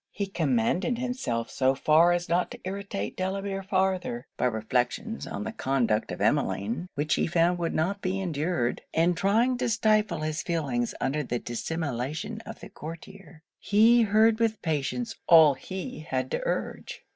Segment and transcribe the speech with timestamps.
[0.09, 5.51] He commanded himself so far as not to irritate Delamere farther, by reflections on the
[5.51, 10.41] conduct of Emmeline, which he found would not be endured; and trying to stifle his
[10.41, 16.41] feelings under the dissimulation of the courtier, he heard with patience all he had to
[16.47, 17.01] urge.